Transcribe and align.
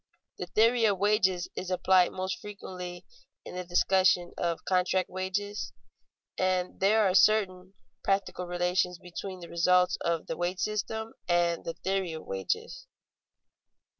The 0.39 0.47
theory 0.47 0.83
of 0.85 0.97
wages 0.97 1.47
is 1.55 1.69
applied 1.69 2.11
most 2.11 2.39
frequently 2.39 3.05
in 3.45 3.53
the 3.53 3.63
discussion 3.63 4.33
of 4.35 4.65
contract 4.65 5.11
wages, 5.11 5.73
and 6.39 6.79
there 6.79 7.01
are 7.07 7.13
certain 7.13 7.75
practical 8.03 8.47
relations 8.47 8.97
between 8.97 9.41
the 9.41 9.47
results 9.47 9.97
of 9.97 10.25
the 10.25 10.35
wage 10.35 10.61
system 10.61 11.13
and 11.29 11.63
the 11.65 11.75
theory 11.75 12.13
of 12.13 12.25
wages. 12.25 12.87